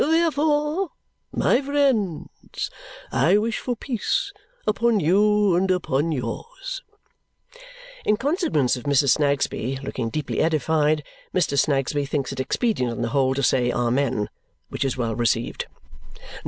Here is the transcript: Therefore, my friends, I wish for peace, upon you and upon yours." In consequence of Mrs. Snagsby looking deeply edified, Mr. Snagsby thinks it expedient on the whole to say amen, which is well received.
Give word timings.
Therefore, 0.03 0.89
my 1.31 1.61
friends, 1.61 2.71
I 3.11 3.37
wish 3.37 3.59
for 3.59 3.75
peace, 3.75 4.33
upon 4.65 4.99
you 4.99 5.55
and 5.55 5.69
upon 5.69 6.11
yours." 6.11 6.81
In 8.03 8.17
consequence 8.17 8.75
of 8.75 8.85
Mrs. 8.85 9.09
Snagsby 9.11 9.77
looking 9.83 10.09
deeply 10.09 10.39
edified, 10.39 11.03
Mr. 11.35 11.55
Snagsby 11.55 12.07
thinks 12.07 12.31
it 12.31 12.39
expedient 12.39 12.91
on 12.91 13.03
the 13.03 13.09
whole 13.09 13.35
to 13.35 13.43
say 13.43 13.71
amen, 13.71 14.27
which 14.69 14.83
is 14.83 14.97
well 14.97 15.15
received. 15.15 15.67